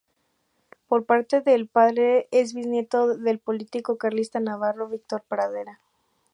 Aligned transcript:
Por 0.87 1.05
parte 1.05 1.41
de 1.41 1.63
padre 1.67 2.27
es 2.31 2.55
biznieto 2.55 3.15
del 3.15 3.37
político 3.37 3.99
carlista 3.99 4.39
navarro 4.39 4.87
Víctor 4.89 5.21
Pradera. 5.27 5.79